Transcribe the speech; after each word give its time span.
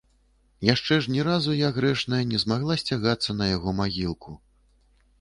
Яшчэ 0.67 0.97
ж 1.05 1.13
ні 1.17 1.25
разу 1.27 1.51
я, 1.59 1.69
грэшная, 1.77 2.23
не 2.33 2.43
змагла 2.47 2.81
сцягацца 2.85 3.39
на 3.39 3.55
яго 3.55 3.79
магілку. 3.85 4.31